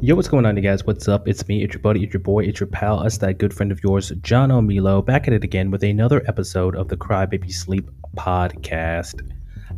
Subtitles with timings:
[0.00, 0.84] Yo, what's going on, you guys?
[0.84, 1.26] What's up?
[1.26, 3.72] It's me, it's your buddy, it's your boy, it's your pal, us that good friend
[3.72, 7.50] of yours, John O'Milo, back at it again with another episode of the Cry Baby
[7.50, 9.28] Sleep podcast.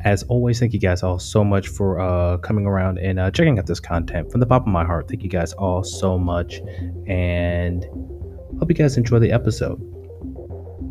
[0.04, 3.59] As always, thank you guys all so much for uh, coming around and uh, checking
[3.59, 5.09] out this content from the bottom of my heart.
[5.09, 6.60] Thank you guys all so much,
[7.06, 7.82] and
[8.59, 9.78] hope you guys enjoy the episode.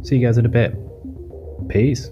[0.02, 0.76] See you guys in a bit.
[1.68, 2.10] Peace.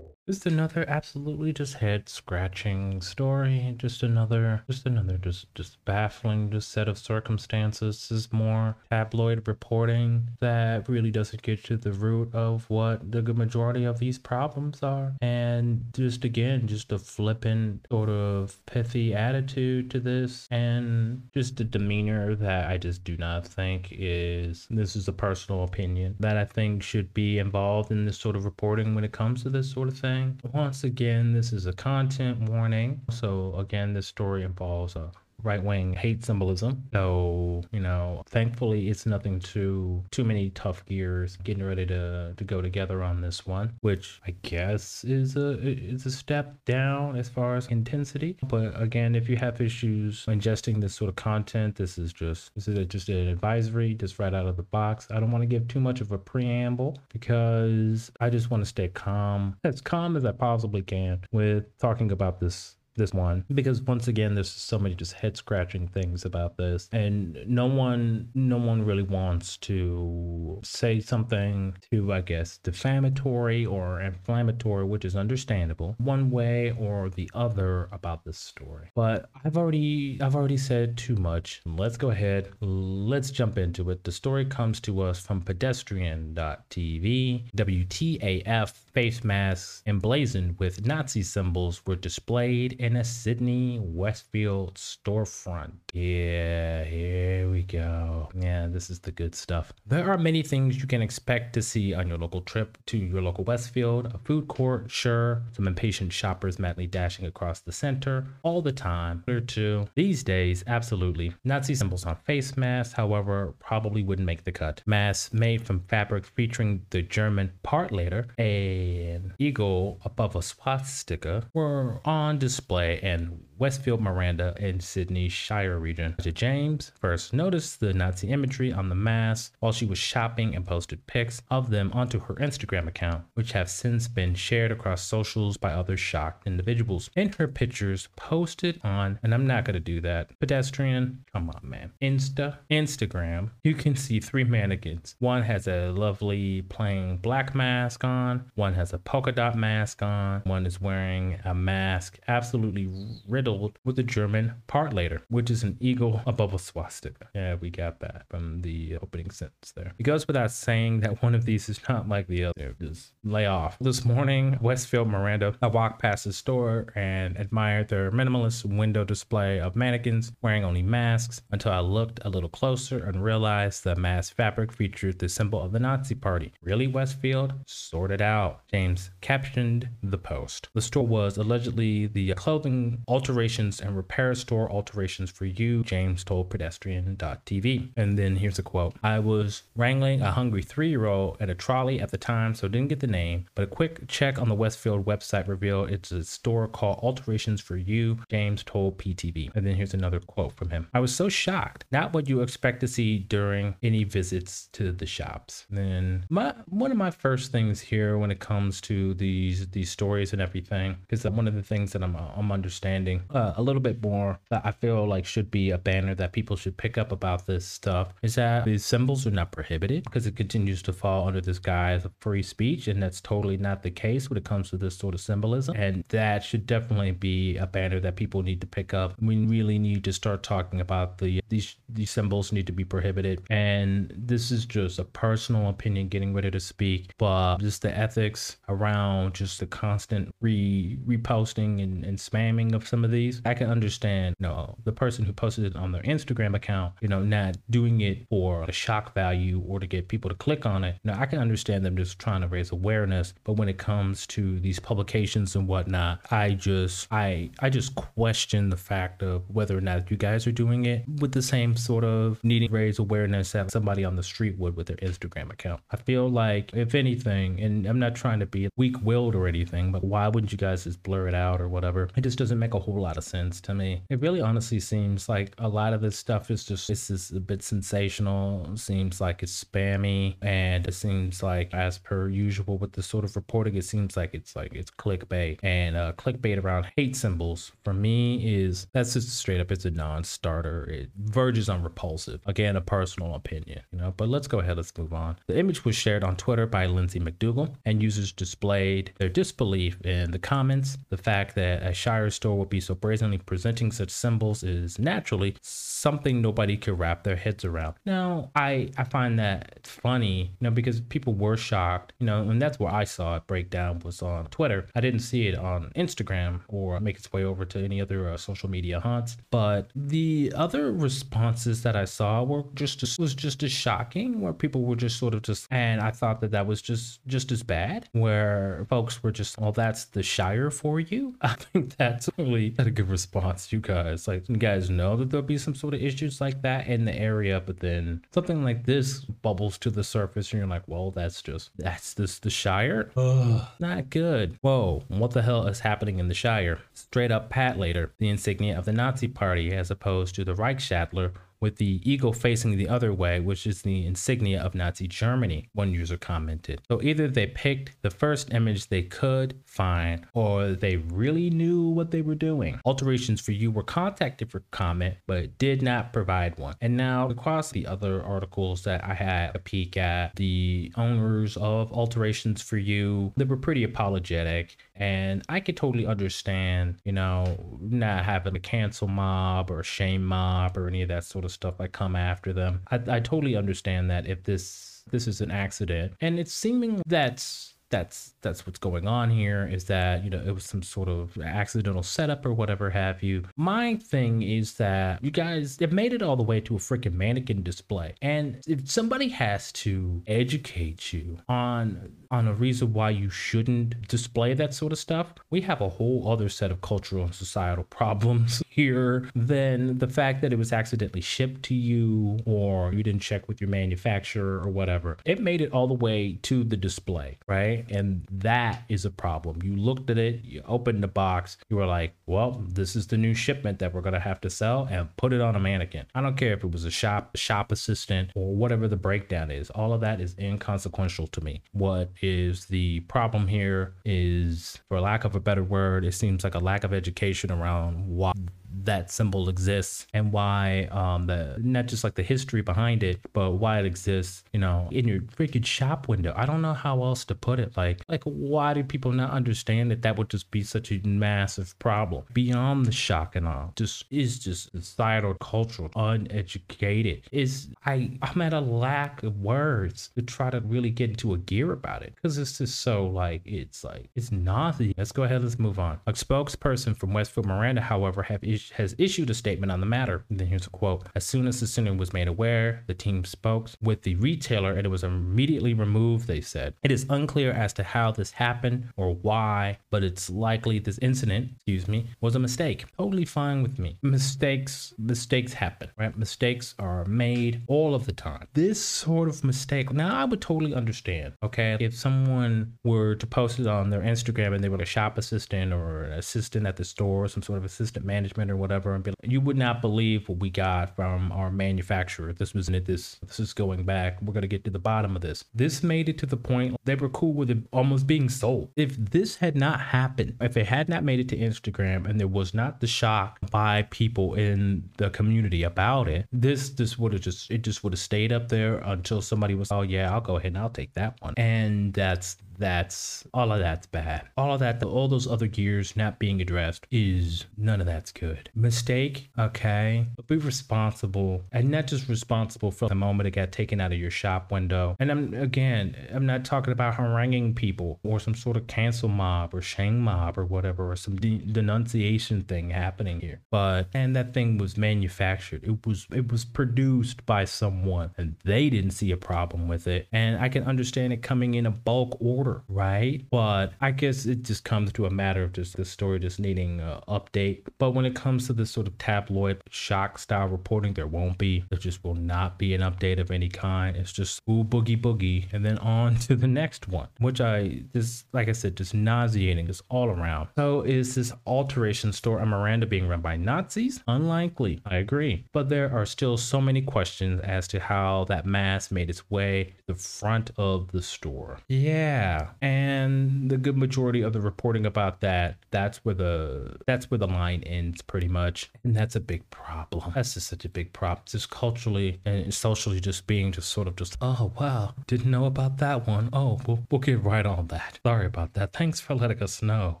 [0.34, 3.72] Just another absolutely just head scratching story.
[3.78, 8.08] Just another, just another, just just baffling just set of circumstances.
[8.08, 13.22] This is more tabloid reporting that really doesn't get to the root of what the
[13.22, 15.12] good majority of these problems are.
[15.22, 21.64] And just again, just a flippant sort of pithy attitude to this, and just a
[21.64, 24.66] demeanor that I just do not think is.
[24.68, 28.44] This is a personal opinion that I think should be involved in this sort of
[28.44, 30.23] reporting when it comes to this sort of thing.
[30.52, 33.00] Once again, this is a content warning.
[33.10, 35.10] So, again, this story involves a
[35.42, 36.82] right wing hate symbolism.
[36.92, 42.44] So, you know, thankfully it's nothing too too many tough gears getting ready to to
[42.44, 47.28] go together on this one, which I guess is a is a step down as
[47.28, 48.36] far as intensity.
[48.42, 52.68] But again, if you have issues ingesting this sort of content, this is just this
[52.68, 55.08] is just an advisory, just right out of the box.
[55.10, 58.68] I don't want to give too much of a preamble because I just want to
[58.68, 63.82] stay calm, as calm as I possibly can with talking about this this one because
[63.82, 68.56] once again there's so many just head scratching things about this and no one no
[68.56, 75.94] one really wants to say something to i guess defamatory or inflammatory which is understandable
[75.98, 78.90] one way or the other about this story.
[78.94, 81.62] But i've already i've already said too much.
[81.64, 82.50] Let's go ahead.
[82.60, 84.04] Let's jump into it.
[84.04, 91.96] The story comes to us from pedestrian.tv wtaf face masks emblazoned with nazi symbols were
[91.96, 95.72] displayed in a Sydney Westfield storefront.
[95.94, 98.28] Yeah, here we go.
[98.38, 99.72] Yeah, this is the good stuff.
[99.86, 103.22] There are many things you can expect to see on your local trip to your
[103.22, 104.12] local Westfield.
[104.12, 105.44] A food court, sure.
[105.52, 109.24] Some impatient shoppers madly dashing across the center all the time.
[109.26, 109.88] Or two.
[109.94, 111.32] These days, absolutely.
[111.42, 114.82] Nazi symbols on face masks, however, probably wouldn't make the cut.
[114.84, 122.38] Masks made from fabric featuring the German Parteiadler, an eagle above a swastika, were on
[122.38, 126.14] display and Westfield Miranda and Sydney Shire region.
[126.34, 131.06] James first noticed the Nazi imagery on the mask while she was shopping and posted
[131.06, 135.72] pics of them onto her Instagram account, which have since been shared across socials by
[135.72, 137.10] other shocked individuals.
[137.14, 141.92] In her pictures posted on, and I'm not gonna do that, pedestrian, come on man,
[142.02, 145.16] Insta, Instagram, you can see three mannequins.
[145.18, 150.42] One has a lovely plain black mask on, one has a polka dot mask on,
[150.44, 152.88] one is wearing a mask absolutely
[153.28, 153.53] riddled
[153.84, 157.28] with the German Parteiadler, which is an eagle above a swastika.
[157.34, 159.92] Yeah, we got that from the opening sentence there.
[159.98, 162.74] It goes without saying that one of these is not like the other.
[162.80, 163.76] Just lay off.
[163.80, 169.60] This morning, Westfield Miranda, I walked past the store and admired their minimalist window display
[169.60, 174.36] of mannequins wearing only masks until I looked a little closer and realized the mask
[174.36, 176.52] fabric featured the symbol of the Nazi Party.
[176.62, 177.54] Really, Westfield?
[177.66, 178.62] Sort it out.
[178.70, 180.68] James captioned the post.
[180.74, 183.02] The store was allegedly the clothing
[183.34, 187.90] alterations and repair store alterations for you, James told pedestrian.tv.
[187.96, 191.54] And then here's a quote I was wrangling a hungry three year old at a
[191.54, 194.54] trolley at the time, so didn't get the name, but a quick check on the
[194.54, 199.50] Westfield website revealed it's a store called Alterations for You, James told PTV.
[199.56, 202.78] And then here's another quote from him I was so shocked, not what you expect
[202.82, 205.66] to see during any visits to the shops.
[205.70, 209.90] And then my one of my first things here when it comes to these these
[209.90, 213.62] stories and everything, is that one of the things that I'm I'm understanding uh, a
[213.62, 216.98] little bit more that I feel like should be a banner that people should pick
[216.98, 220.92] up about this stuff is that these symbols are not prohibited because it continues to
[220.92, 224.44] fall under this guise of free speech, and that's totally not the case when it
[224.44, 225.74] comes to this sort of symbolism.
[225.76, 229.14] And that should definitely be a banner that people need to pick up.
[229.20, 233.42] We really need to start talking about the these these symbols need to be prohibited.
[233.50, 238.56] And this is just a personal opinion getting ready to speak, but just the ethics
[238.68, 243.40] around just the constant re reposting and, and spamming of some of these.
[243.44, 247.08] I can understand, you know, the person who posted it on their Instagram account, you
[247.08, 250.84] know, not doing it for a shock value or to get people to click on
[250.84, 250.96] it.
[251.04, 254.60] Now I can understand them just trying to raise awareness, but when it comes to
[254.60, 259.80] these publications and whatnot, I just I I just question the fact of whether or
[259.80, 263.52] not you guys are doing it with the same sort of needing to raise awareness
[263.52, 265.80] that somebody on the street would with their Instagram account.
[265.90, 269.92] I feel like if anything, and I'm not trying to be weak willed or anything,
[269.92, 272.08] but why wouldn't you guys just blur it out or whatever?
[272.16, 274.02] It just doesn't make a whole lot of sense to me.
[274.08, 277.40] It really honestly seems like a lot of this stuff is just it's just a
[277.40, 278.66] bit sensational.
[278.72, 283.24] It seems like it's spammy, and it seems like as per usual with this sort
[283.24, 287.72] of reporting, it seems like it's like it's clickbait and uh, clickbait around hate symbols
[287.84, 290.84] for me is that's just straight up it's a non-starter.
[290.84, 292.40] It verges on repulsive.
[292.46, 294.14] Again, a personal opinion, you know.
[294.16, 294.76] But let's go ahead.
[294.76, 295.36] Let's move on.
[295.46, 300.30] The image was shared on Twitter by Lindsay McDougal, and users displayed their disbelief in
[300.30, 300.96] the comments.
[301.10, 305.56] The fact that a Shire store would be so brazenly presenting such symbols is naturally
[305.62, 307.94] something nobody could wrap their heads around.
[308.04, 312.60] Now, I I find that funny, you know, because people were shocked, you know, and
[312.60, 314.86] that's where I saw it break down was on Twitter.
[314.94, 318.36] I didn't see it on Instagram or make its way over to any other uh,
[318.36, 323.62] social media hunts, but the other responses that I saw were just as, was just
[323.62, 326.82] as shocking, where people were just sort of just, and I thought that that was
[326.82, 331.34] just just as bad, where folks were just, well, that's the Shire for you.
[331.40, 334.26] I think that's really a good response, you guys.
[334.28, 337.14] Like, you guys know that there'll be some sort of issues like that in the
[337.14, 341.42] area, but then something like this bubbles to the surface, and you're like, well, that's
[341.42, 343.10] just that's this the Shire.
[343.16, 344.58] Ugh, not good.
[344.60, 346.78] Whoa, what the hell is happening in the Shire?
[346.92, 351.32] Straight up Parteiadler, the insignia of the Nazi Party, as opposed to the Reichsadler
[351.64, 355.94] with the eagle facing the other way, which is the insignia of Nazi Germany, one
[355.94, 356.82] user commented.
[356.90, 362.10] So either they picked the first image they could find, or they really knew what
[362.10, 362.78] they were doing.
[362.84, 366.74] Alterations for You were contacted for comment, but did not provide one.
[366.82, 371.90] And now, across the other articles that I had a peek at, the owners of
[371.92, 374.76] Alterations for You, they were pretty apologetic.
[374.96, 380.76] And I could totally understand, you know, not having a cancel mob or shame mob
[380.76, 382.82] or any of that sort of stuff like come after them.
[382.90, 387.73] I, I totally understand that if this this is an accident and it's seeming that's
[387.94, 391.38] that's that's what's going on here is that you know it was some sort of
[391.38, 393.44] accidental setup or whatever have you.
[393.56, 397.12] My thing is that you guys have made it all the way to a freaking
[397.12, 398.16] mannequin display.
[398.20, 404.54] And if somebody has to educate you on on a reason why you shouldn't display
[404.54, 408.60] that sort of stuff we have a whole other set of cultural and societal problems
[408.68, 413.46] here than the fact that it was accidentally shipped to you or you didn't check
[413.46, 415.16] with your manufacturer or whatever.
[415.24, 419.60] It made it all the way to the display right and that is a problem.
[419.62, 423.16] You looked at it, you opened the box, you were like, well, this is the
[423.16, 426.06] new shipment that we're going to have to sell and put it on a mannequin.
[426.14, 429.70] I don't care if it was a shop, shop assistant, or whatever the breakdown is.
[429.70, 431.62] All of that is inconsequential to me.
[431.72, 436.54] What is the problem here is, for lack of a better word, it seems like
[436.54, 438.32] a lack of education around why
[438.82, 443.52] that symbol exists and why um the not just like the history behind it but
[443.52, 446.32] why it exists you know in your freaking shop window.
[446.36, 447.76] I don't know how else to put it.
[447.76, 451.78] Like like why do people not understand that that would just be such a massive
[451.78, 452.24] problem?
[452.32, 457.22] Beyond the shock and all just is just societal cultural uneducated.
[457.32, 461.38] Is i i'm at a lack of words to try to really get into a
[461.38, 465.42] gear about it because it's just so like it's like it's naughty let's go ahead
[465.42, 465.98] let's move on.
[466.06, 470.24] A spokesperson from westfield miranda however have issued has issued a statement on the matter.
[470.30, 471.06] And then here's a quote.
[471.14, 474.86] As soon as the center was made aware, the team spoke with the retailer and
[474.86, 476.74] it was immediately removed, they said.
[476.82, 481.50] It is unclear as to how this happened or why, but it's likely this incident,
[481.56, 482.84] excuse me, was a mistake.
[482.98, 483.98] Totally fine with me.
[484.02, 486.16] Mistakes, mistakes happen, right?
[486.16, 488.46] Mistakes are made all of the time.
[488.54, 491.76] This sort of mistake, now I would totally understand, okay?
[491.80, 495.72] If someone were to post it on their Instagram and they were a shop assistant
[495.72, 499.10] or an assistant at the store, some sort of assistant management or whatever and be
[499.10, 502.32] like, you would not believe what we got from our manufacturer.
[502.32, 502.86] This wasn't it.
[502.86, 504.20] This this is going back.
[504.22, 505.44] We're gonna get to the bottom of this.
[505.54, 508.70] This made it to the point they were cool with it almost being sold.
[508.76, 512.28] If this had not happened, if it had not made it to Instagram and there
[512.28, 517.22] was not the shock by people in the community about it, this this would have
[517.22, 520.36] just it just would have stayed up there until somebody was, oh yeah, I'll go
[520.36, 521.34] ahead and I'll take that one.
[521.36, 524.28] And that's that's all of that's bad.
[524.36, 528.50] All of that, all those other gears not being addressed is none of that's good.
[528.54, 533.80] Mistake, okay, but be responsible and not just responsible for the moment it got taken
[533.80, 534.96] out of your shop window.
[534.98, 539.54] And I'm again, I'm not talking about haranguing people or some sort of cancel mob
[539.54, 543.40] or shame mob or whatever or some de- denunciation thing happening here.
[543.50, 545.64] But and that thing was manufactured.
[545.64, 550.08] It was it was produced by someone and they didn't see a problem with it.
[550.12, 553.24] And I can understand it coming in a bulk order right?
[553.30, 556.80] But I guess it just comes to a matter of just the story just needing
[556.80, 557.62] an update.
[557.78, 561.64] But when it comes to this sort of tabloid shock style reporting, there won't be.
[561.70, 563.96] There just will not be an update of any kind.
[563.96, 568.26] It's just ooh boogie boogie, and then on to the next one, which I just
[568.32, 570.48] like I said, just nauseating, just all around.
[570.56, 574.02] So is this alteration store in Miranda being run by Nazis?
[574.08, 574.80] Unlikely.
[574.84, 575.44] I agree.
[575.52, 579.74] But there are still so many questions as to how that mask made its way
[579.88, 581.58] to the front of the store.
[581.68, 582.33] Yeah.
[582.60, 587.26] And the good majority of the reporting about that, that's where the that's where the
[587.26, 588.70] line ends pretty much.
[588.82, 590.12] And that's a big problem.
[590.14, 591.24] That's just such a big problem.
[591.26, 595.78] Just culturally and socially just being just sort of just, oh wow, didn't know about
[595.78, 596.28] that one.
[596.32, 597.98] Oh, we'll, we'll get right on that.
[598.04, 598.72] Sorry about that.
[598.72, 600.00] Thanks for letting us know.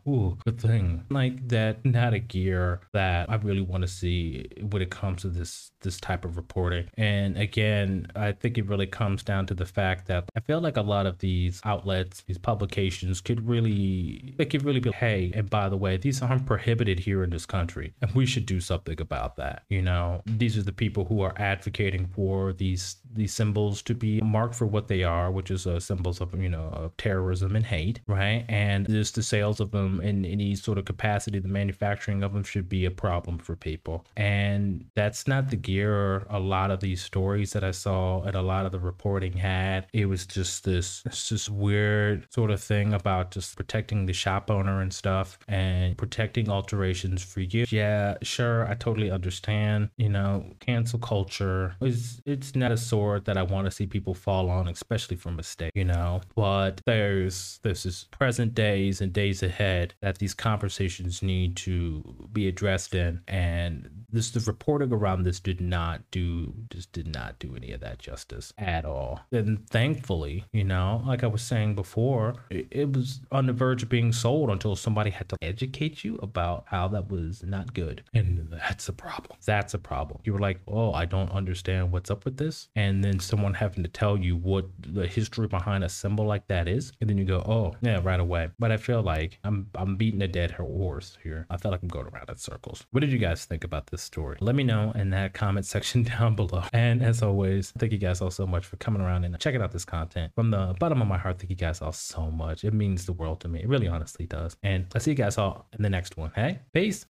[0.06, 1.04] Ooh, good thing.
[1.10, 5.28] Like that, not a gear that I really want to see when it comes to
[5.28, 6.88] this this type of reporting.
[6.96, 10.76] And again, I think it really comes down to the fact that I feel like
[10.76, 15.50] a lot of these outlets, these publications could really they could really be, hey, and
[15.50, 17.94] by the way, these aren't prohibited here in this country.
[18.00, 19.64] And we should do something about that.
[19.68, 24.20] You know, these are the people who are advocating for these these symbols to be
[24.20, 27.66] marked for what they are, which is uh, symbols of you know of terrorism and
[27.66, 28.44] hate, right?
[28.48, 32.42] And just the sales of them in any sort of capacity, the manufacturing of them
[32.42, 34.04] should be a problem for people.
[34.16, 38.42] And that's not the gear a lot of these stories that I saw and a
[38.42, 39.86] lot of the reporting had.
[39.92, 44.50] It was just this it's just weird sort of thing about just protecting the shop
[44.50, 47.66] owner and stuff and protecting alterations for you.
[47.68, 49.90] Yeah, sure, I totally understand.
[49.96, 54.14] You know, cancel culture is it's not a sword that I want to see people
[54.14, 56.20] fall on, especially for mistake, you know.
[56.34, 62.48] But there's this is present days and days ahead that these conversations need to be
[62.48, 67.54] addressed in and this the reporting around this did not do just did not do
[67.56, 69.20] any of that justice at all.
[69.32, 73.82] And thankfully you know like i was saying before it, it was on the verge
[73.82, 78.02] of being sold until somebody had to educate you about how that was not good.
[78.14, 79.36] And that's a problem.
[79.44, 80.20] That's a problem.
[80.24, 82.68] You were like oh i don't understand what's up with this.
[82.76, 86.68] And then someone having to tell you what the history behind a symbol like that
[86.68, 86.92] is.
[87.00, 88.50] And then you go oh yeah right away.
[88.58, 91.46] But i feel like i'm i'm beating a dead horse here.
[91.50, 92.86] I feel like i'm going around in circles.
[92.92, 94.36] What did you guys think about this story.
[94.40, 96.64] Let me know in that comment section down below.
[96.72, 99.72] And as always, thank you guys all so much for coming around and checking out
[99.72, 100.32] this content.
[100.34, 102.64] From the bottom of my heart, thank you guys all so much.
[102.64, 103.60] It means the world to me.
[103.60, 104.56] It really honestly does.
[104.62, 106.30] And I'll see you guys all in the next one.
[106.34, 107.02] Hey, peace.